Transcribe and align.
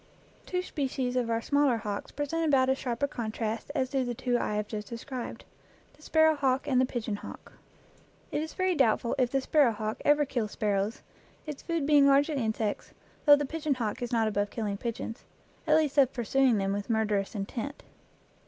Two 0.47 0.63
species 0.63 1.15
of 1.15 1.29
our 1.29 1.41
smaller 1.43 1.77
hawks 1.77 2.09
present 2.11 2.43
about 2.43 2.69
as 2.69 2.77
sharp 2.79 3.03
a 3.03 3.07
contrast 3.07 3.69
as 3.75 3.91
do 3.91 4.03
the 4.03 4.15
two 4.15 4.35
I 4.35 4.55
have 4.55 4.65
just 4.67 4.87
de 4.89 4.97
scribed 4.97 5.45
the 5.93 6.01
sparrow 6.01 6.33
hawk 6.33 6.67
and 6.67 6.81
the 6.81 6.87
pigeon 6.87 7.17
hawk. 7.17 7.53
It 8.31 8.41
is 8.41 8.55
very 8.55 8.73
doubtful 8.73 9.13
if 9.19 9.29
the 9.29 9.41
sparrow 9.41 9.71
hawk 9.73 10.01
ever 10.03 10.25
kills 10.25 10.53
sparrows, 10.53 11.03
its 11.45 11.61
food 11.61 11.85
being 11.85 12.07
largely 12.07 12.37
insects, 12.43 12.95
though 13.25 13.35
the 13.35 13.45
pigeon 13.45 13.75
hawk 13.75 14.01
is 14.01 14.11
not 14.11 14.27
above 14.27 14.49
killing 14.49 14.75
pigeons 14.77 15.23
at 15.67 15.77
least 15.77 15.99
of 15.99 16.11
pursuing 16.11 16.57
them 16.57 16.73
with 16.73 16.89
murderous 16.89 17.35
intent. 17.35 17.83